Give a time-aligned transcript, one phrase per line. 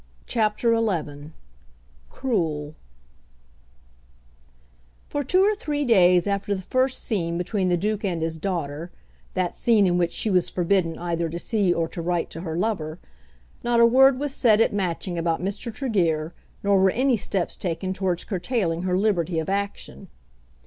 [0.25, 1.29] CHAPTER XI
[2.09, 2.73] "Cruel"
[5.07, 8.89] For two or three days after the first scene between the Duke and his daughter,
[9.35, 12.57] that scene in which she was forbidden either to see or to write to her
[12.57, 12.97] lover,
[13.63, 15.71] not a word was said at Matching about Mr.
[15.71, 16.33] Tregear,
[16.63, 20.07] nor were any steps taken towards curtailing her liberty of action.